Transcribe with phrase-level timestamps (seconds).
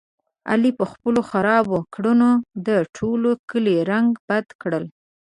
[0.51, 2.31] علي په خپلو خرابو کړنو
[2.67, 4.89] د ټول کلي رنګه بده کړله.